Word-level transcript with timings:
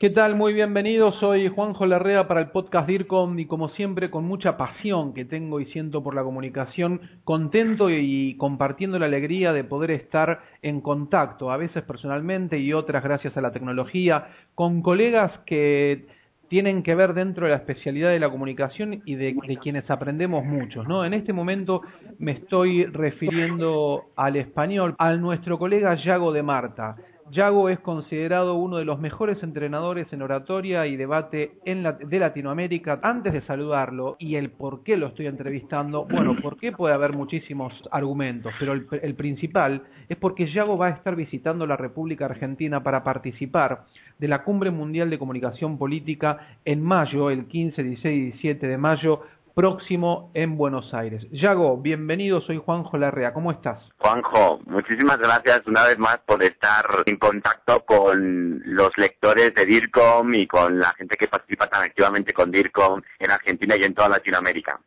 ¿Qué 0.00 0.10
tal? 0.10 0.36
Muy 0.36 0.52
bienvenido. 0.52 1.10
Soy 1.14 1.48
Juanjo 1.48 1.84
Larrea 1.84 2.28
para 2.28 2.38
el 2.38 2.50
podcast 2.50 2.86
DIRCOM 2.86 3.36
y 3.40 3.46
como 3.46 3.70
siempre 3.70 4.10
con 4.10 4.24
mucha 4.26 4.56
pasión 4.56 5.12
que 5.12 5.24
tengo 5.24 5.58
y 5.58 5.66
siento 5.72 6.04
por 6.04 6.14
la 6.14 6.22
comunicación, 6.22 7.00
contento 7.24 7.90
y 7.90 8.36
compartiendo 8.36 9.00
la 9.00 9.06
alegría 9.06 9.52
de 9.52 9.64
poder 9.64 9.90
estar 9.90 10.38
en 10.62 10.82
contacto, 10.82 11.50
a 11.50 11.56
veces 11.56 11.82
personalmente 11.82 12.60
y 12.60 12.72
otras 12.72 13.02
gracias 13.02 13.36
a 13.36 13.40
la 13.40 13.50
tecnología, 13.50 14.28
con 14.54 14.82
colegas 14.82 15.32
que 15.46 16.06
tienen 16.48 16.84
que 16.84 16.94
ver 16.94 17.12
dentro 17.12 17.46
de 17.46 17.50
la 17.50 17.58
especialidad 17.58 18.10
de 18.10 18.20
la 18.20 18.30
comunicación 18.30 19.02
y 19.04 19.16
de, 19.16 19.34
de, 19.48 19.56
quienes 19.56 19.90
aprendemos 19.90 20.44
muchos, 20.44 20.86
¿no? 20.86 21.04
En 21.04 21.12
este 21.12 21.32
momento 21.32 21.82
me 22.20 22.32
estoy 22.32 22.84
refiriendo 22.84 24.04
al 24.14 24.36
español, 24.36 24.94
a 24.96 25.14
nuestro 25.14 25.58
colega 25.58 25.96
Yago 25.96 26.32
de 26.32 26.44
Marta. 26.44 26.94
Yago 27.30 27.68
es 27.68 27.78
considerado 27.80 28.54
uno 28.54 28.78
de 28.78 28.84
los 28.84 28.98
mejores 28.98 29.42
entrenadores 29.42 30.12
en 30.12 30.22
oratoria 30.22 30.86
y 30.86 30.96
debate 30.96 31.52
en 31.64 31.82
la, 31.82 31.92
de 31.92 32.18
Latinoamérica. 32.18 33.00
Antes 33.02 33.32
de 33.32 33.42
saludarlo 33.42 34.16
y 34.18 34.36
el 34.36 34.50
por 34.50 34.82
qué 34.82 34.96
lo 34.96 35.08
estoy 35.08 35.26
entrevistando, 35.26 36.04
bueno, 36.04 36.36
por 36.42 36.58
qué 36.58 36.72
puede 36.72 36.94
haber 36.94 37.12
muchísimos 37.12 37.72
argumentos, 37.90 38.52
pero 38.58 38.72
el, 38.72 38.86
el 39.02 39.14
principal 39.14 39.82
es 40.08 40.16
porque 40.16 40.50
Yago 40.52 40.78
va 40.78 40.88
a 40.88 40.90
estar 40.90 41.16
visitando 41.16 41.66
la 41.66 41.76
República 41.76 42.26
Argentina 42.26 42.82
para 42.82 43.04
participar 43.04 43.84
de 44.18 44.28
la 44.28 44.42
Cumbre 44.42 44.70
Mundial 44.70 45.10
de 45.10 45.18
Comunicación 45.18 45.78
Política 45.78 46.38
en 46.64 46.82
mayo, 46.82 47.30
el 47.30 47.46
15, 47.46 47.82
16 47.82 48.18
y 48.18 48.22
17 48.30 48.66
de 48.66 48.78
mayo, 48.78 49.22
próximo 49.58 50.30
en 50.34 50.56
Buenos 50.56 50.94
Aires. 50.94 51.20
Yago, 51.32 51.78
bienvenido, 51.78 52.40
soy 52.42 52.58
Juanjo 52.58 52.96
Larrea, 52.96 53.32
¿cómo 53.32 53.50
estás? 53.50 53.82
Juanjo, 53.98 54.60
muchísimas 54.66 55.18
gracias 55.18 55.66
una 55.66 55.82
vez 55.82 55.98
más 55.98 56.20
por 56.20 56.40
estar 56.44 56.86
en 57.06 57.16
contacto 57.16 57.84
con 57.84 58.62
los 58.64 58.96
lectores 58.96 59.52
de 59.56 59.66
DIRCOM 59.66 60.32
y 60.34 60.46
con 60.46 60.78
la 60.78 60.92
gente 60.92 61.16
que 61.16 61.26
participa 61.26 61.66
tan 61.66 61.82
activamente 61.82 62.32
con 62.32 62.52
DIRCOM 62.52 63.02
en 63.18 63.30
Argentina 63.32 63.76
y 63.76 63.82
en 63.82 63.94
toda 63.94 64.10
Latinoamérica. 64.10 64.78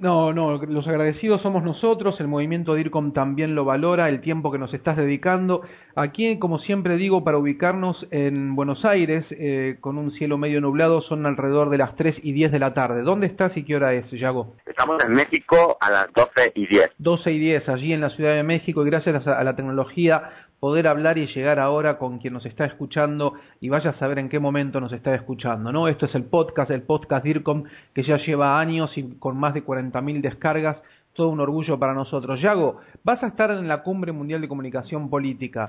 No, 0.00 0.32
no, 0.32 0.56
los 0.56 0.88
agradecidos 0.88 1.42
somos 1.42 1.62
nosotros, 1.62 2.18
el 2.20 2.26
movimiento 2.26 2.74
DIRCOM 2.74 3.12
también 3.12 3.54
lo 3.54 3.66
valora, 3.66 4.08
el 4.08 4.22
tiempo 4.22 4.50
que 4.50 4.56
nos 4.56 4.72
estás 4.72 4.96
dedicando. 4.96 5.60
Aquí, 5.94 6.38
como 6.38 6.58
siempre 6.60 6.96
digo, 6.96 7.22
para 7.22 7.36
ubicarnos 7.36 8.06
en 8.10 8.56
Buenos 8.56 8.82
Aires, 8.86 9.26
eh, 9.30 9.76
con 9.82 9.98
un 9.98 10.12
cielo 10.12 10.38
medio 10.38 10.62
nublado, 10.62 11.02
son 11.02 11.26
alrededor 11.26 11.68
de 11.68 11.76
las 11.76 11.96
3 11.96 12.16
y 12.22 12.32
10 12.32 12.50
de 12.50 12.58
la 12.58 12.72
tarde. 12.72 13.02
¿Dónde 13.02 13.26
estás 13.26 13.54
y 13.58 13.62
qué 13.62 13.76
hora 13.76 13.92
es, 13.92 14.10
Yago? 14.10 14.54
Estamos 14.64 15.04
en 15.04 15.12
México 15.12 15.76
a 15.78 15.90
las 15.90 16.12
12 16.14 16.52
y 16.54 16.66
10. 16.66 16.92
12 16.96 17.32
y 17.32 17.38
10, 17.38 17.68
allí 17.68 17.92
en 17.92 18.00
la 18.00 18.08
Ciudad 18.10 18.36
de 18.36 18.42
México, 18.42 18.82
y 18.82 18.88
gracias 18.88 19.26
a 19.26 19.44
la 19.44 19.54
tecnología 19.54 20.30
poder 20.60 20.86
hablar 20.86 21.16
y 21.16 21.26
llegar 21.26 21.58
ahora 21.58 21.96
con 21.96 22.18
quien 22.18 22.34
nos 22.34 22.44
está 22.44 22.66
escuchando 22.66 23.32
y 23.60 23.70
vaya 23.70 23.90
a 23.90 23.98
saber 23.98 24.18
en 24.18 24.28
qué 24.28 24.38
momento 24.38 24.78
nos 24.78 24.92
está 24.92 25.14
escuchando, 25.14 25.72
¿no? 25.72 25.88
Esto 25.88 26.04
es 26.04 26.14
el 26.14 26.24
podcast, 26.24 26.70
el 26.70 26.82
podcast 26.82 27.24
DIRCOM, 27.24 27.64
que 27.94 28.02
ya 28.02 28.18
lleva 28.18 28.60
años 28.60 28.96
y 28.96 29.14
con 29.18 29.38
más 29.38 29.54
de 29.54 29.64
40.000 29.64 30.20
descargas, 30.20 30.76
todo 31.14 31.30
un 31.30 31.40
orgullo 31.40 31.78
para 31.78 31.94
nosotros. 31.94 32.40
Yago, 32.40 32.80
vas 33.02 33.22
a 33.22 33.28
estar 33.28 33.50
en 33.50 33.66
la 33.66 33.82
Cumbre 33.82 34.12
Mundial 34.12 34.42
de 34.42 34.48
Comunicación 34.48 35.08
Política. 35.08 35.68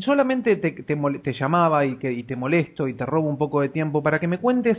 Solamente 0.00 0.56
te, 0.56 0.72
te, 0.72 1.32
llamaba 1.32 1.86
y, 1.86 1.96
que, 1.96 2.12
y 2.12 2.22
te 2.24 2.36
molesto 2.36 2.86
y 2.86 2.94
te 2.94 3.06
robo 3.06 3.28
un 3.28 3.38
poco 3.38 3.62
de 3.62 3.70
tiempo 3.70 4.02
para 4.02 4.20
que 4.20 4.28
me 4.28 4.38
cuentes 4.38 4.76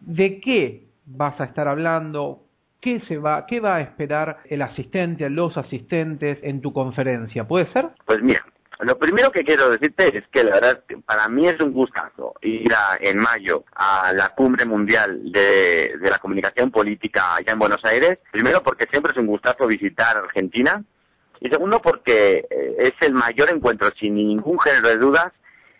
de 0.00 0.40
qué 0.40 0.84
vas 1.06 1.40
a 1.40 1.44
estar 1.44 1.66
hablando, 1.66 2.42
¿Qué, 2.80 3.00
se 3.08 3.18
va, 3.18 3.46
¿Qué 3.46 3.58
va 3.58 3.76
a 3.76 3.80
esperar 3.80 4.38
el 4.48 4.62
asistente, 4.62 5.28
los 5.28 5.56
asistentes 5.56 6.38
en 6.42 6.60
tu 6.60 6.72
conferencia? 6.72 7.42
¿Puede 7.48 7.72
ser? 7.72 7.88
Pues 8.04 8.22
mira, 8.22 8.44
lo 8.80 8.98
primero 8.98 9.30
que 9.32 9.44
quiero 9.44 9.70
decirte 9.70 10.18
es 10.18 10.28
que 10.28 10.44
la 10.44 10.54
verdad 10.54 10.84
para 11.04 11.28
mí 11.28 11.48
es 11.48 11.58
un 11.60 11.72
gustazo 11.72 12.34
ir 12.42 12.72
a, 12.74 12.96
en 13.00 13.18
mayo 13.18 13.64
a 13.74 14.12
la 14.12 14.30
cumbre 14.30 14.64
mundial 14.64 15.32
de, 15.32 15.94
de, 15.98 16.10
la 16.10 16.18
comunicación 16.18 16.70
política 16.70 17.36
allá 17.36 17.52
en 17.52 17.58
Buenos 17.58 17.84
Aires. 17.84 18.18
Primero 18.30 18.62
porque 18.62 18.86
siempre 18.86 19.12
es 19.12 19.18
un 19.18 19.26
gustazo 19.26 19.66
visitar 19.66 20.16
Argentina 20.16 20.82
y 21.40 21.48
segundo 21.48 21.80
porque 21.80 22.44
es 22.78 22.94
el 23.00 23.12
mayor 23.12 23.50
encuentro 23.50 23.90
sin 23.92 24.14
ningún 24.14 24.58
género 24.60 24.88
de 24.88 24.98
dudas 24.98 25.32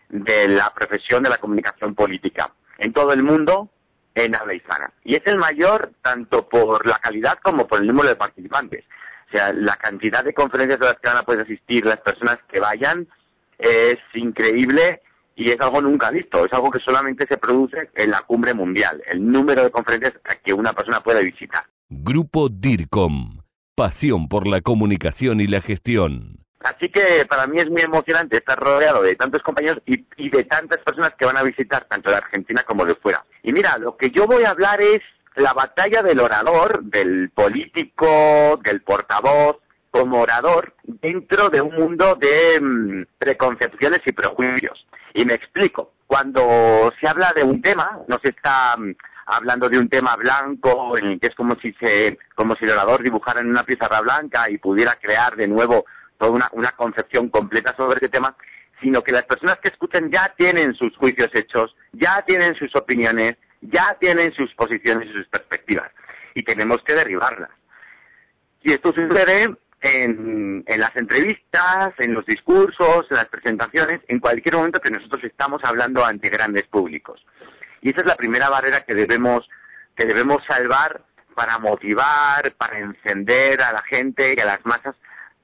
de 0.08 0.48
la 0.48 0.72
profesión 0.74 1.22
de 1.22 1.30
la 1.30 1.38
comunicación 1.38 1.94
política 1.94 2.52
en 2.78 2.92
todo 2.92 3.12
el 3.12 3.22
mundo 3.22 3.70
en 4.14 4.34
habla 4.34 4.54
hispana. 4.54 4.92
Y 5.04 5.14
es 5.14 5.26
el 5.26 5.36
mayor 5.36 5.90
tanto 6.02 6.48
por 6.48 6.86
la 6.86 6.98
calidad 6.98 7.38
como 7.42 7.66
por 7.66 7.80
el 7.80 7.86
número 7.86 8.08
de 8.08 8.16
participantes. 8.16 8.84
O 9.26 9.30
sea, 9.30 9.52
la 9.52 9.76
cantidad 9.76 10.24
de 10.24 10.34
conferencias 10.34 10.80
a 10.80 10.84
las 10.84 10.98
que 11.00 11.08
van 11.08 11.16
a 11.18 11.24
poder 11.24 11.42
asistir 11.42 11.84
las 11.84 12.00
personas 12.00 12.38
que 12.48 12.60
vayan 12.60 13.08
es 13.58 13.98
increíble 14.14 15.00
y 15.34 15.50
es 15.50 15.60
algo 15.60 15.80
nunca 15.80 16.10
visto, 16.10 16.44
es 16.44 16.52
algo 16.52 16.70
que 16.70 16.80
solamente 16.80 17.26
se 17.26 17.36
produce 17.36 17.90
en 17.94 18.10
la 18.10 18.22
cumbre 18.22 18.54
mundial, 18.54 19.02
el 19.06 19.26
número 19.26 19.64
de 19.64 19.70
conferencias 19.70 20.14
que 20.42 20.52
una 20.52 20.72
persona 20.72 21.02
puede 21.02 21.24
visitar. 21.24 21.64
Grupo 21.88 22.48
DIRCOM, 22.48 23.42
pasión 23.74 24.28
por 24.28 24.46
la 24.46 24.60
comunicación 24.60 25.40
y 25.40 25.46
la 25.46 25.60
gestión. 25.60 26.38
Así 26.60 26.88
que 26.88 27.26
para 27.28 27.46
mí 27.46 27.60
es 27.60 27.70
muy 27.70 27.82
emocionante 27.82 28.38
estar 28.38 28.58
rodeado 28.58 29.02
de 29.02 29.14
tantos 29.14 29.42
compañeros 29.42 29.82
y, 29.86 30.04
y 30.16 30.30
de 30.30 30.44
tantas 30.44 30.80
personas 30.80 31.14
que 31.18 31.26
van 31.26 31.36
a 31.36 31.42
visitar 31.42 31.84
tanto 31.84 32.10
de 32.10 32.16
Argentina 32.16 32.64
como 32.64 32.84
de 32.84 32.94
fuera. 32.94 33.24
Y 33.42 33.52
mira, 33.52 33.76
lo 33.78 33.96
que 33.96 34.10
yo 34.10 34.26
voy 34.26 34.44
a 34.44 34.50
hablar 34.50 34.80
es 34.80 35.02
la 35.36 35.52
batalla 35.52 36.02
del 36.02 36.20
orador, 36.20 36.82
del 36.84 37.30
político, 37.30 38.58
del 38.62 38.82
portavoz, 38.82 39.58
como 39.90 40.20
orador, 40.20 40.74
dentro 40.84 41.48
de 41.48 41.60
un 41.60 41.74
mundo 41.74 42.16
de 42.16 42.58
mmm, 42.60 43.04
preconcepciones 43.18 44.02
y 44.06 44.12
prejuicios. 44.12 44.86
Y 45.14 45.24
me 45.24 45.34
explico. 45.34 45.92
Cuando 46.06 46.92
se 47.00 47.08
habla 47.08 47.32
de 47.34 47.42
un 47.42 47.60
tema, 47.62 48.00
no 48.08 48.18
se 48.18 48.28
está 48.30 48.76
mmm, 48.76 48.92
hablando 49.26 49.68
de 49.68 49.78
un 49.78 49.88
tema 49.88 50.16
blanco, 50.16 50.96
en 50.96 51.06
el 51.06 51.20
que 51.20 51.28
es 51.28 51.34
como 51.34 51.56
si 51.56 51.72
se, 51.74 52.18
como 52.34 52.54
si 52.56 52.64
el 52.64 52.72
orador 52.72 53.02
dibujara 53.02 53.40
en 53.40 53.50
una 53.50 53.64
pizarra 53.64 54.00
blanca 54.00 54.48
y 54.48 54.58
pudiera 54.58 54.96
crear 54.96 55.36
de 55.36 55.48
nuevo 55.48 55.84
toda 56.18 56.30
una, 56.30 56.48
una 56.52 56.72
concepción 56.72 57.28
completa 57.28 57.74
sobre 57.76 57.98
ese 57.98 58.08
tema, 58.08 58.34
sino 58.80 59.02
que 59.02 59.12
las 59.12 59.24
personas 59.24 59.58
que 59.58 59.68
escuchan 59.68 60.10
ya 60.10 60.32
tienen 60.36 60.74
sus 60.74 60.96
juicios 60.96 61.30
hechos, 61.34 61.74
ya 61.92 62.22
tienen 62.26 62.54
sus 62.54 62.74
opiniones, 62.76 63.36
ya 63.60 63.96
tienen 64.00 64.32
sus 64.32 64.52
posiciones 64.54 65.08
y 65.08 65.12
sus 65.12 65.28
perspectivas 65.28 65.90
y 66.34 66.42
tenemos 66.42 66.82
que 66.82 66.94
derribarlas. 66.94 67.50
Y 68.62 68.72
esto 68.72 68.92
sucede 68.92 69.56
en, 69.80 70.64
en, 70.66 70.80
las 70.80 70.94
entrevistas, 70.96 71.94
en 71.98 72.14
los 72.14 72.26
discursos, 72.26 73.06
en 73.10 73.16
las 73.16 73.28
presentaciones, 73.28 74.00
en 74.08 74.20
cualquier 74.20 74.56
momento 74.56 74.80
que 74.80 74.90
nosotros 74.90 75.22
estamos 75.24 75.62
hablando 75.64 76.04
ante 76.04 76.28
grandes 76.28 76.66
públicos. 76.66 77.24
Y 77.80 77.90
esa 77.90 78.00
es 78.00 78.06
la 78.06 78.16
primera 78.16 78.48
barrera 78.48 78.84
que 78.84 78.94
debemos, 78.94 79.48
que 79.94 80.06
debemos 80.06 80.44
salvar 80.46 81.02
para 81.34 81.58
motivar, 81.58 82.52
para 82.56 82.78
encender 82.78 83.62
a 83.62 83.72
la 83.72 83.82
gente 83.82 84.34
y 84.36 84.40
a 84.40 84.46
las 84.46 84.64
masas 84.64 84.96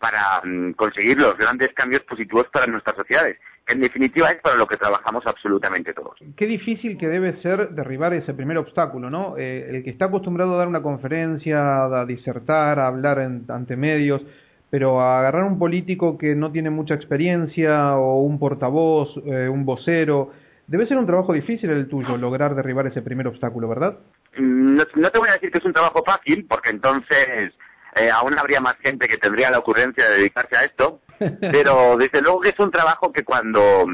para 0.02 0.42
um, 0.44 0.72
conseguir 0.72 1.16
los 1.16 1.38
grandes 1.38 1.72
cambios 1.74 2.02
positivos 2.02 2.48
para 2.52 2.66
nuestras 2.66 2.96
sociedades 2.96 3.38
en 3.68 3.78
definitiva 3.78 4.30
es 4.32 4.40
para 4.40 4.56
lo 4.56 4.66
que 4.66 4.76
trabajamos 4.76 5.24
absolutamente 5.24 5.94
todos. 5.94 6.18
Qué 6.36 6.46
difícil 6.46 6.98
que 6.98 7.06
debe 7.06 7.40
ser 7.42 7.70
derribar 7.70 8.12
ese 8.12 8.34
primer 8.34 8.58
obstáculo, 8.58 9.08
¿no? 9.08 9.36
Eh, 9.38 9.66
el 9.70 9.84
que 9.84 9.90
está 9.90 10.06
acostumbrado 10.06 10.54
a 10.54 10.58
dar 10.58 10.66
una 10.66 10.82
conferencia, 10.82 11.84
a 11.84 12.04
disertar, 12.04 12.80
a 12.80 12.88
hablar 12.88 13.20
en, 13.20 13.44
ante 13.48 13.76
medios, 13.76 14.20
pero 14.68 15.00
a 15.00 15.20
agarrar 15.20 15.44
un 15.44 15.60
político 15.60 16.18
que 16.18 16.34
no 16.34 16.50
tiene 16.50 16.70
mucha 16.70 16.94
experiencia 16.94 17.96
o 17.96 18.22
un 18.22 18.40
portavoz, 18.40 19.16
eh, 19.26 19.48
un 19.48 19.64
vocero, 19.64 20.32
debe 20.66 20.88
ser 20.88 20.96
un 20.96 21.06
trabajo 21.06 21.32
difícil 21.32 21.70
el 21.70 21.88
tuyo 21.88 22.16
lograr 22.16 22.56
derribar 22.56 22.88
ese 22.88 23.02
primer 23.02 23.28
obstáculo, 23.28 23.68
¿verdad? 23.68 23.98
No, 24.38 24.82
no 24.96 25.10
te 25.10 25.18
voy 25.18 25.28
a 25.28 25.34
decir 25.34 25.52
que 25.52 25.58
es 25.58 25.64
un 25.64 25.72
trabajo 25.72 26.02
fácil, 26.04 26.46
porque 26.48 26.70
entonces 26.70 27.52
eh, 27.94 28.10
aún 28.10 28.38
habría 28.38 28.60
más 28.60 28.76
gente 28.78 29.08
que 29.08 29.18
tendría 29.18 29.50
la 29.50 29.58
ocurrencia 29.58 30.08
de 30.08 30.16
dedicarse 30.16 30.56
a 30.56 30.64
esto, 30.64 31.00
pero 31.40 31.96
desde 31.96 32.20
luego 32.22 32.40
que 32.40 32.50
es 32.50 32.58
un 32.58 32.70
trabajo 32.70 33.12
que 33.12 33.24
cuando 33.24 33.86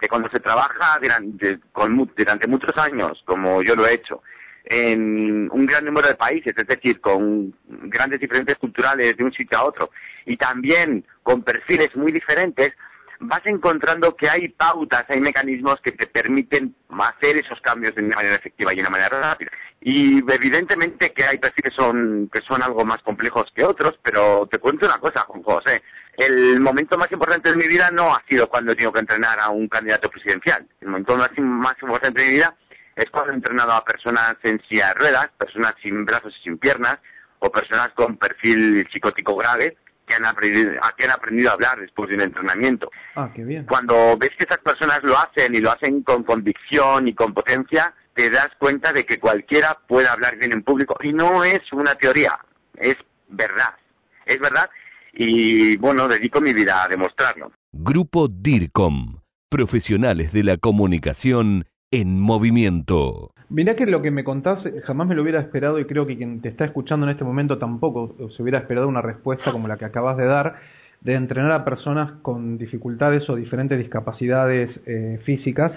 que 0.00 0.08
cuando 0.08 0.28
se 0.30 0.40
trabaja 0.40 0.98
durante, 1.00 1.60
con, 1.70 2.10
durante 2.16 2.48
muchos 2.48 2.76
años, 2.76 3.22
como 3.24 3.62
yo 3.62 3.76
lo 3.76 3.86
he 3.86 3.94
hecho, 3.94 4.20
en 4.64 5.48
un 5.50 5.64
gran 5.64 5.84
número 5.84 6.08
de 6.08 6.16
países, 6.16 6.54
es 6.56 6.66
decir, 6.66 7.00
con 7.00 7.54
grandes 7.68 8.18
diferencias 8.18 8.58
culturales 8.58 9.16
de 9.16 9.22
un 9.22 9.32
sitio 9.32 9.58
a 9.58 9.64
otro, 9.64 9.90
y 10.26 10.36
también 10.36 11.04
con 11.22 11.42
perfiles 11.42 11.94
muy 11.94 12.10
diferentes, 12.10 12.74
vas 13.22 13.46
encontrando 13.46 14.16
que 14.16 14.28
hay 14.28 14.48
pautas, 14.48 15.04
hay 15.08 15.20
mecanismos 15.20 15.80
que 15.80 15.92
te 15.92 16.06
permiten 16.06 16.74
hacer 16.98 17.36
esos 17.36 17.60
cambios 17.60 17.94
de 17.94 18.02
una 18.02 18.16
manera 18.16 18.36
efectiva 18.36 18.72
y 18.72 18.76
de 18.76 18.82
una 18.82 18.90
manera 18.90 19.20
rápida. 19.20 19.50
Y 19.80 20.18
evidentemente 20.18 21.12
que 21.12 21.24
hay 21.24 21.38
perfiles 21.38 21.74
son, 21.74 22.28
que 22.32 22.40
son 22.40 22.62
algo 22.62 22.84
más 22.84 23.02
complejos 23.02 23.50
que 23.54 23.64
otros, 23.64 23.98
pero 24.02 24.46
te 24.50 24.58
cuento 24.58 24.86
una 24.86 24.98
cosa, 24.98 25.22
Juan 25.22 25.42
José. 25.42 25.82
El 26.16 26.60
momento 26.60 26.98
más 26.98 27.10
importante 27.10 27.50
de 27.50 27.56
mi 27.56 27.66
vida 27.66 27.90
no 27.90 28.14
ha 28.14 28.22
sido 28.28 28.48
cuando 28.48 28.72
he 28.72 28.74
tenido 28.74 28.92
que 28.92 29.00
entrenar 29.00 29.40
a 29.40 29.50
un 29.50 29.68
candidato 29.68 30.10
presidencial. 30.10 30.66
El 30.80 30.88
momento 30.88 31.16
más, 31.16 31.30
más 31.38 31.76
importante 31.80 32.20
de 32.20 32.26
mi 32.26 32.34
vida 32.34 32.54
es 32.96 33.08
cuando 33.10 33.32
he 33.32 33.36
entrenado 33.36 33.72
a 33.72 33.84
personas 33.84 34.36
en 34.42 34.60
silla 34.68 34.88
de 34.88 34.94
ruedas, 34.94 35.30
personas 35.38 35.74
sin 35.82 36.04
brazos 36.04 36.34
y 36.38 36.42
sin 36.42 36.58
piernas, 36.58 36.98
o 37.38 37.50
personas 37.50 37.92
con 37.94 38.18
perfil 38.18 38.86
psicótico 38.92 39.34
grave, 39.34 39.76
que 40.12 40.16
han 40.16 40.26
aprendido, 40.26 40.72
que 40.96 41.04
han 41.04 41.10
aprendido 41.10 41.50
a 41.50 41.54
hablar 41.54 41.80
después 41.80 42.08
de 42.08 42.16
un 42.16 42.22
entrenamiento. 42.22 42.90
Ah, 43.16 43.30
qué 43.34 43.44
bien. 43.44 43.64
Cuando 43.64 44.16
ves 44.18 44.30
que 44.36 44.44
esas 44.44 44.58
personas 44.58 45.02
lo 45.02 45.18
hacen 45.18 45.54
y 45.54 45.60
lo 45.60 45.72
hacen 45.72 46.02
con 46.02 46.22
convicción 46.22 47.08
y 47.08 47.14
con 47.14 47.32
potencia, 47.32 47.94
te 48.14 48.30
das 48.30 48.50
cuenta 48.58 48.92
de 48.92 49.06
que 49.06 49.18
cualquiera 49.18 49.78
puede 49.88 50.08
hablar 50.08 50.36
bien 50.36 50.52
en 50.52 50.62
público. 50.62 50.96
Y 51.02 51.12
no 51.12 51.44
es 51.44 51.62
una 51.72 51.94
teoría, 51.94 52.38
es 52.76 52.96
verdad. 53.28 53.74
Es 54.26 54.38
verdad 54.38 54.68
y, 55.12 55.76
bueno, 55.76 56.08
dedico 56.08 56.40
mi 56.40 56.52
vida 56.52 56.84
a 56.84 56.88
demostrarlo. 56.88 57.52
Grupo 57.72 58.28
DIRCOM, 58.28 59.20
profesionales 59.48 60.32
de 60.32 60.44
la 60.44 60.56
comunicación 60.56 61.66
en 61.92 62.18
movimiento. 62.18 63.30
Mirá 63.50 63.76
que 63.76 63.84
lo 63.84 64.00
que 64.00 64.10
me 64.10 64.24
contás 64.24 64.60
jamás 64.84 65.06
me 65.06 65.14
lo 65.14 65.22
hubiera 65.22 65.38
esperado 65.38 65.78
y 65.78 65.84
creo 65.84 66.06
que 66.06 66.16
quien 66.16 66.40
te 66.40 66.48
está 66.48 66.64
escuchando 66.64 67.04
en 67.04 67.12
este 67.12 67.22
momento 67.22 67.58
tampoco 67.58 68.16
se 68.34 68.42
hubiera 68.42 68.58
esperado 68.58 68.88
una 68.88 69.02
respuesta 69.02 69.52
como 69.52 69.68
la 69.68 69.76
que 69.76 69.84
acabas 69.84 70.16
de 70.16 70.24
dar, 70.24 70.56
de 71.02 71.14
entrenar 71.14 71.52
a 71.52 71.64
personas 71.64 72.12
con 72.22 72.56
dificultades 72.56 73.28
o 73.28 73.36
diferentes 73.36 73.78
discapacidades 73.78 74.70
eh, 74.86 75.20
físicas 75.24 75.72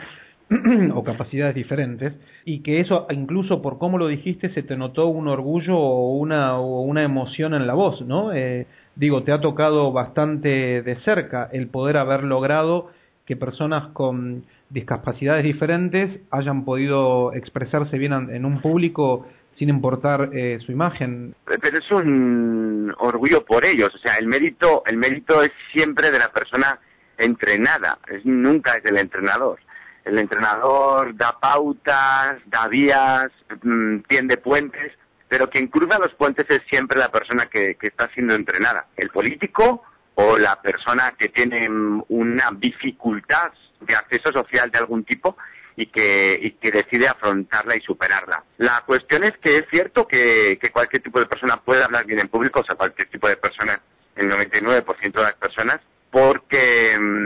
o 0.93 1.03
capacidades 1.03 1.53
diferentes 1.53 2.13
y 2.45 2.61
que 2.61 2.79
eso 2.79 3.07
incluso 3.11 3.61
por 3.61 3.77
cómo 3.77 3.97
lo 3.97 4.07
dijiste 4.07 4.53
se 4.53 4.63
te 4.63 4.77
notó 4.77 5.07
un 5.07 5.27
orgullo 5.27 5.77
o 5.77 6.15
una, 6.15 6.57
o 6.57 6.81
una 6.81 7.03
emoción 7.03 7.53
en 7.53 7.67
la 7.67 7.73
voz, 7.73 7.99
¿no? 8.05 8.31
Eh, 8.31 8.67
digo, 8.95 9.23
te 9.23 9.33
ha 9.33 9.41
tocado 9.41 9.91
bastante 9.91 10.81
de 10.81 10.95
cerca 11.03 11.49
el 11.51 11.67
poder 11.67 11.97
haber 11.97 12.23
logrado 12.23 12.91
que 13.25 13.35
personas 13.35 13.91
con 13.93 14.45
discapacidades 14.69 15.43
diferentes 15.43 16.21
hayan 16.31 16.63
podido 16.65 17.33
expresarse 17.33 17.97
bien 17.97 18.13
en 18.13 18.45
un 18.45 18.61
público 18.61 19.27
sin 19.57 19.69
importar 19.69 20.29
eh, 20.33 20.59
su 20.65 20.71
imagen. 20.71 21.33
Pero 21.45 21.77
es 21.77 21.91
un 21.91 22.93
orgullo 22.97 23.45
por 23.45 23.63
ellos, 23.65 23.93
o 23.95 23.97
sea, 23.97 24.15
el 24.15 24.27
mérito, 24.27 24.83
el 24.85 24.97
mérito 24.97 25.41
es 25.41 25.51
siempre 25.71 26.11
de 26.11 26.19
la 26.19 26.31
persona 26.31 26.79
entrenada, 27.17 27.97
es, 28.07 28.25
nunca 28.25 28.77
es 28.77 28.83
del 28.83 28.97
entrenador. 28.97 29.59
El 30.03 30.19
entrenador 30.19 31.15
da 31.15 31.39
pautas, 31.39 32.39
da 32.45 32.67
vías, 32.67 33.31
mm, 33.63 33.99
tiende 34.07 34.37
puentes, 34.37 34.91
pero 35.27 35.49
quien 35.49 35.67
cruza 35.67 35.97
los 35.97 36.13
puentes 36.13 36.45
es 36.49 36.61
siempre 36.69 36.99
la 36.99 37.09
persona 37.09 37.47
que, 37.47 37.75
que 37.75 37.87
está 37.87 38.07
siendo 38.09 38.35
entrenada. 38.35 38.85
El 38.97 39.09
político 39.09 39.83
o 40.15 40.37
la 40.37 40.61
persona 40.61 41.13
que 41.17 41.29
tiene 41.29 41.69
una 42.09 42.51
dificultad 42.57 43.51
de 43.81 43.95
acceso 43.95 44.31
social 44.31 44.71
de 44.71 44.77
algún 44.77 45.03
tipo 45.03 45.37
y 45.75 45.87
que, 45.87 46.39
y 46.41 46.51
que 46.51 46.71
decide 46.71 47.07
afrontarla 47.07 47.75
y 47.75 47.81
superarla. 47.81 48.43
La 48.57 48.83
cuestión 48.85 49.23
es 49.23 49.37
que 49.37 49.57
es 49.57 49.65
cierto 49.69 50.07
que, 50.07 50.57
que 50.59 50.71
cualquier 50.71 51.03
tipo 51.03 51.19
de 51.19 51.25
persona 51.25 51.57
puede 51.57 51.83
hablar 51.83 52.05
bien 52.05 52.19
en 52.19 52.29
público, 52.29 52.61
o 52.61 52.63
sea, 52.63 52.75
cualquier 52.75 53.09
tipo 53.09 53.27
de 53.27 53.37
persona, 53.37 53.79
el 54.15 54.29
99% 54.31 55.11
de 55.11 55.21
las 55.21 55.35
personas, 55.35 55.81
porque 56.09 56.97
mm, 56.97 57.24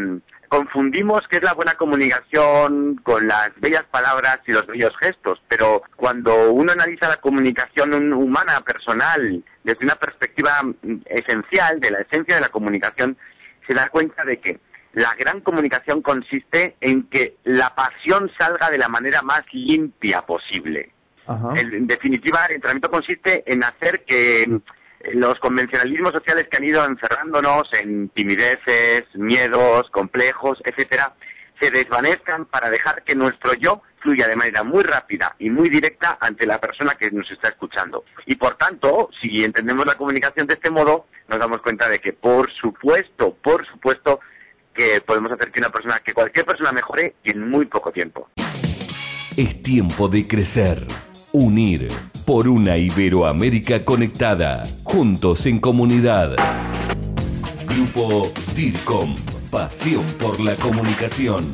confundimos 0.50 1.26
qué 1.30 1.38
es 1.38 1.44
la 1.44 1.54
buena 1.54 1.76
comunicación 1.76 2.96
con 3.04 3.28
las 3.28 3.58
bellas 3.60 3.86
palabras 3.86 4.42
y 4.48 4.52
los 4.52 4.68
bellos 4.68 4.96
gestos, 4.98 5.42
pero 5.48 5.84
cuando 5.96 6.52
uno 6.52 6.72
analiza 6.72 7.08
la 7.08 7.18
comunicación 7.18 8.14
humana, 8.14 8.62
personal, 8.62 9.44
desde 9.64 9.86
una 9.86 9.96
perspectiva 9.96 10.64
mm, 10.64 11.02
esencial 11.06 11.80
de 11.80 11.92
la 11.92 12.02
esencia 12.02 12.36
de 12.36 12.42
la 12.42 12.50
comunicación, 12.50 13.16
se 13.68 13.74
da 13.74 13.90
cuenta 13.90 14.26
de 14.26 14.40
que 14.40 14.60
la 14.94 15.14
gran 15.16 15.42
comunicación 15.42 16.02
consiste 16.02 16.76
en 16.82 17.04
que 17.04 17.36
la 17.44 17.76
pasión 17.76 18.32
salga 18.38 18.72
de 18.72 18.80
la 18.80 18.90
manera 18.90 19.22
más 19.22 19.46
limpia 19.54 20.24
posible. 20.24 20.92
en 21.56 21.86
definitiva, 21.86 22.48
el 22.48 22.56
entrenamiento 22.56 22.90
consiste 22.90 23.44
en 23.46 23.64
hacer 23.64 24.04
que 24.04 24.48
los 25.14 25.40
convencionalismos 25.40 26.14
sociales 26.14 26.48
que 26.50 26.58
han 26.58 26.64
ido 26.64 26.84
encerrándonos 26.86 27.72
en 27.74 28.10
timideces, 28.10 29.06
miedos, 29.16 29.90
complejos, 29.92 30.62
etcétera, 30.66 31.14
se 31.60 31.72
desvanezcan 31.72 32.46
para 32.46 32.70
dejar 32.70 33.04
que 33.04 33.16
nuestro 33.16 33.54
yo 33.54 33.82
fluya 34.00 34.28
de 34.28 34.36
manera 34.36 34.64
muy 34.64 34.84
rápida 34.84 35.36
y 35.40 35.50
muy 35.50 35.70
directa 35.70 36.18
ante 36.20 36.46
la 36.46 36.60
persona 36.60 36.96
que 36.96 37.12
nos 37.12 37.30
está 37.32 37.50
escuchando. 37.50 38.06
Y 38.26 38.36
por 38.36 38.58
tanto, 38.58 39.10
si 39.22 39.44
entendemos 39.44 39.86
la 39.86 39.96
comunicación 39.96 40.48
de 40.48 40.54
este 40.54 40.70
modo, 40.70 41.08
nos 41.28 41.40
damos 41.40 41.62
cuenta 41.62 41.90
de 41.90 42.00
que 42.00 42.14
por 42.14 42.52
supuesto, 42.54 43.36
por 43.42 43.66
supuesto, 43.68 44.20
que 44.74 45.02
podemos 45.02 45.32
hacer 45.32 45.52
que 45.52 45.60
una 45.60 45.72
persona, 45.72 46.00
que 46.00 46.14
cualquier 46.14 46.46
persona 46.46 46.72
mejore 46.72 47.16
en 47.24 47.50
muy 47.50 47.66
poco 47.66 47.92
tiempo. 47.92 48.30
Es 49.36 49.62
tiempo 49.62 50.08
de 50.08 50.28
crecer, 50.28 50.78
unir 51.32 51.88
por 52.26 52.48
una 52.48 52.78
Iberoamérica 52.78 53.84
conectada, 53.86 54.68
juntos 54.84 55.46
en 55.46 55.60
comunidad. 55.60 56.36
Grupo 57.68 58.32
DIRCOM, 58.56 59.16
pasión 59.52 60.04
por 60.20 60.40
la 60.40 60.56
comunicación. 60.56 61.46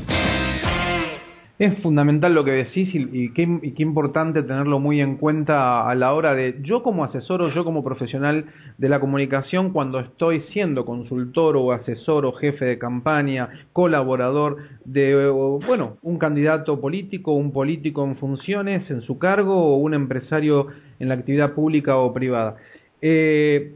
Es 1.58 1.82
fundamental 1.82 2.34
lo 2.34 2.44
que 2.44 2.52
decís 2.52 2.90
y, 2.94 3.32
qué, 3.32 3.44
importante 3.78 4.44
tenerlo 4.44 4.82
muy 4.82 5.00
en 5.00 5.16
cuenta 5.16 5.90
a 5.90 5.96
la 5.96 6.14
hora 6.14 6.36
de 6.36 6.58
yo 6.64 6.84
como 6.84 7.06
asesor 7.06 7.42
o 7.42 7.50
yo 7.50 7.64
como 7.64 7.82
profesional 7.82 8.44
de 8.78 8.90
la 8.90 9.00
comunicación 9.00 9.72
cuando 9.72 10.02
estoy 10.02 10.42
siendo 10.52 10.84
consultor 10.84 11.56
o 11.56 11.72
asesor 11.72 12.26
o 12.26 12.34
jefe 12.34 12.66
de 12.66 12.78
campaña, 12.78 13.48
colaborador 13.72 14.58
de, 14.84 15.30
bueno, 15.66 15.96
un 16.02 16.18
candidato 16.18 16.82
político, 16.82 17.32
un 17.32 17.54
político 17.54 18.04
en 18.04 18.18
funciones 18.18 18.92
en 18.92 19.00
su 19.04 19.18
cargo 19.18 19.56
o 19.56 19.78
un 19.78 19.94
empresario 19.94 20.68
en 21.00 21.08
la 21.08 21.16
actividad 21.16 21.54
pública 21.54 21.96
o 21.96 22.14
privada. 22.14 22.58
Eh, 23.02 23.76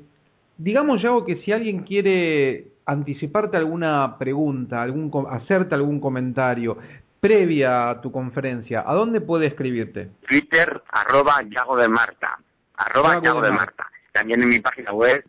digamos, 0.57 1.01
ya 1.01 1.11
que 1.25 1.37
si 1.37 1.53
alguien 1.53 1.83
quiere 1.83 2.65
anticiparte 2.85 3.55
alguna 3.55 4.17
pregunta, 4.19 4.81
algún, 4.81 5.11
hacerte 5.29 5.75
algún 5.75 6.01
comentario, 6.01 6.77
previa 7.19 7.89
a 7.89 8.01
tu 8.01 8.11
conferencia, 8.11 8.83
¿a 8.85 8.93
dónde 8.93 9.21
puede 9.21 9.47
escribirte? 9.47 10.11
Twitter, 10.27 10.81
arroba 10.91 11.41
Yago 11.43 11.77
de 11.77 11.87
Marta, 11.87 12.39
arroba 12.75 13.21
Yago, 13.21 13.41
de 13.41 13.51
Marta. 13.51 13.88
También 14.13 14.41
en 14.41 14.49
mi 14.49 14.59
página 14.59 14.91
web, 14.93 15.23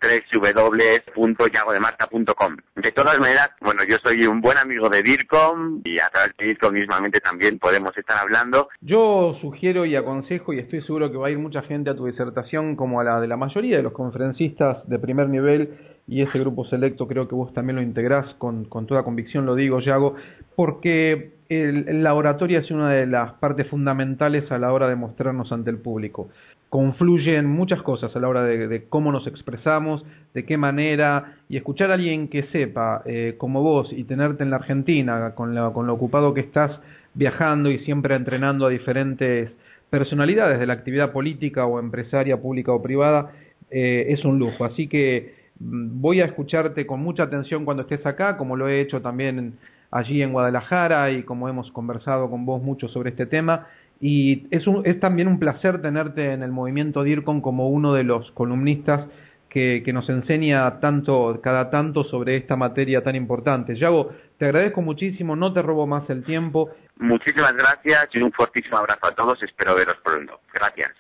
www.yagodemarta.com. 1.15 2.57
De 2.77 2.93
todas 2.93 3.19
maneras, 3.19 3.51
bueno, 3.61 3.83
yo 3.85 3.99
soy 3.99 4.27
un 4.27 4.41
buen 4.41 4.59
amigo 4.59 4.89
de 4.89 5.03
DIRCOM 5.03 5.83
y 5.85 5.99
a 5.99 6.09
través 6.11 6.37
de 6.37 6.47
DIRCOM 6.47 6.73
mismamente 6.73 7.21
también 7.21 7.59
podemos 7.59 7.97
estar 7.97 8.17
hablando. 8.19 8.69
Yo 8.81 9.37
sugiero 9.41 9.85
y 9.85 9.97
aconsejo 9.97 10.53
y 10.53 10.59
estoy 10.61 10.83
seguro 10.83 11.11
que 11.11 11.17
va 11.19 11.29
a 11.29 11.31
ir 11.31 11.39
mucha 11.39 11.63
gente 11.63 11.91
a 11.91 11.97
tu 11.97 12.07
disertación 12.07 12.77
como 12.77 13.01
a 13.01 13.05
la 13.05 13.21
de 13.21 13.29
la 13.29 13.37
mayoría 13.37 13.77
de 13.77 13.83
los 13.83 13.93
conferencistas 13.93 14.89
de 14.89 14.99
primer 14.99 15.29
nivel 15.29 15.79
y 16.11 16.23
ese 16.23 16.39
grupo 16.41 16.65
selecto 16.67 17.07
creo 17.07 17.29
que 17.29 17.35
vos 17.37 17.53
también 17.55 17.77
lo 17.77 17.83
integrás 17.83 18.35
con, 18.35 18.65
con 18.65 18.87
toda 18.87 19.05
convicción, 19.05 19.47
lo 19.47 19.55
digo, 19.55 19.81
Yago, 19.81 20.17
porque 20.57 21.35
el, 21.49 22.03
la 22.03 22.15
oratoria 22.15 22.59
es 22.61 22.71
una 22.71 22.91
de 22.91 23.07
las 23.07 23.35
partes 23.35 23.69
fundamentales 23.69 24.51
a 24.51 24.59
la 24.59 24.73
hora 24.73 24.89
de 24.89 24.97
mostrarnos 24.97 25.53
ante 25.53 25.71
el 25.71 25.79
público. 25.79 26.29
Confluyen 26.71 27.47
muchas 27.47 27.83
cosas 27.83 28.15
a 28.17 28.21
la 28.21 28.29
hora 28.29 28.45
de, 28.45 28.87
cómo 28.89 29.13
nos 29.13 29.27
expresamos, 29.27 30.03
de 30.33 30.47
qué 30.47 30.57
manera, 30.57 31.35
y 31.49 31.57
escuchar 31.57 31.91
a 31.91 31.95
alguien 31.95 32.29
que 32.29 32.45
sepa, 32.45 33.03
eh, 33.05 33.35
como 33.37 33.63
vos, 33.63 33.89
y 33.93 34.05
tenerte 34.05 34.45
en 34.45 34.51
la 34.51 34.57
Argentina, 34.57 35.35
con, 35.35 35.55
con 35.73 35.87
lo 35.87 35.95
ocupado 35.95 36.33
que 36.33 36.41
estás 36.41 36.71
viajando 37.15 37.71
y 37.71 37.81
siempre 37.81 38.15
entrenando 38.15 38.67
a 38.67 38.71
diferentes 38.71 39.51
personalidades 39.91 40.61
de 40.61 40.67
la 40.67 40.75
actividad 40.75 41.13
política 41.13 41.67
o 41.67 41.79
empresaria, 41.81 42.41
pública 42.41 42.73
o 42.73 42.81
privada, 42.81 43.33
eh, 43.71 44.07
es 44.09 44.25
un 44.25 44.39
lujo. 44.39 44.65
Así 44.65 44.89
que 44.89 45.35
mm, 45.59 46.01
voy 46.01 46.21
a 46.21 46.27
escucharte 46.27 46.87
con 46.87 47.01
mucha 47.01 47.25
atención 47.25 47.65
cuando 47.65 47.83
estés 47.83 48.05
acá, 48.07 48.37
como 48.37 48.57
lo 48.57 48.69
he 48.69 48.81
hecho 48.81 49.01
también 49.03 49.55
allí 49.91 50.23
en 50.23 50.33
Guadalajara 50.33 51.11
y 51.11 51.25
como 51.25 51.49
hemos 51.49 51.71
conversado 51.73 52.31
con 52.31 52.47
vos 52.47 52.63
mucho 52.63 52.89
sobre 52.89 53.11
este 53.11 53.27
tema. 53.27 53.67
Y 54.01 54.47
es, 54.51 54.65
es 54.85 55.01
también 55.01 55.29
un 55.29 55.39
placer 55.39 55.83
tenerte 55.83 56.33
en 56.33 56.43
el 56.43 56.51
movimiento 56.51 57.03
DIRCON 57.03 57.41
como 57.41 57.69
uno 57.69 57.93
de 57.93 58.05
los 58.05 58.31
columnistas 58.33 59.07
que, 59.51 59.83
que, 59.85 59.93
nos 59.93 60.09
enseña 60.09 60.81
tanto, 60.81 61.41
cada 61.43 61.71
tanto 61.71 62.05
sobre 62.05 62.37
esta 62.37 62.57
materia 62.57 63.03
tan 63.03 63.17
importante. 63.17 63.77
Yago, 63.77 64.11
te 64.39 64.47
agradezco 64.47 64.81
muchísimo, 64.81 65.37
no 65.37 65.53
te 65.53 65.61
robo 65.61 65.87
más 65.87 66.09
el 66.09 66.25
tiempo. 66.25 66.71
Muchísimas 66.97 67.55
gracias 67.55 68.09
y 68.15 68.19
un 68.19 68.33
fuertísimo 68.33 68.79
abrazo 68.79 69.07
a 69.07 69.15
todos, 69.15 69.43
espero 69.43 69.75
veros 69.75 69.97
pronto. 70.03 70.41
Gracias. 70.55 70.93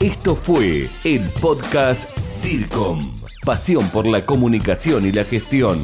Esto 0.00 0.34
fue 0.34 0.88
el 1.04 1.28
podcast 1.40 2.10
DIRCOM, 2.42 3.12
pasión 3.44 3.84
por 3.92 4.06
la 4.06 4.22
comunicación 4.22 5.06
y 5.06 5.12
la 5.12 5.24
gestión. 5.24 5.78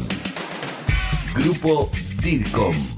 Grupo 1.36 1.88
DIRCOM. 2.22 2.97